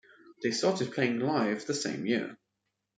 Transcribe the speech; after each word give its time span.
They 0.41 0.49
started 0.49 0.93
playing 0.93 1.19
live 1.19 1.67
the 1.67 1.75
same 1.75 2.07
year. 2.07 2.35